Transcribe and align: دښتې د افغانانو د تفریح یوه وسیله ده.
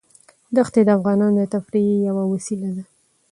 دښتې 0.55 0.81
د 0.85 0.89
افغانانو 0.97 1.37
د 1.41 1.45
تفریح 1.53 1.89
یوه 2.07 2.23
وسیله 2.33 2.69
ده. 2.75 2.83